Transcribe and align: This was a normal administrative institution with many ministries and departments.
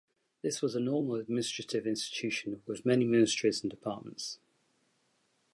This 0.41 0.63
was 0.63 0.73
a 0.73 0.79
normal 0.79 1.13
administrative 1.17 1.85
institution 1.85 2.63
with 2.65 2.87
many 2.87 3.05
ministries 3.05 3.61
and 3.61 3.69
departments. 3.69 4.39